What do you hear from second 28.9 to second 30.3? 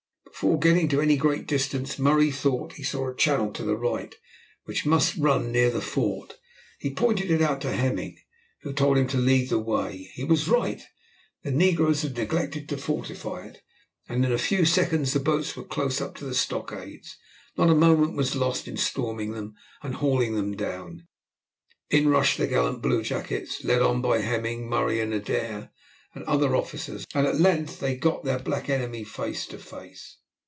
face to face.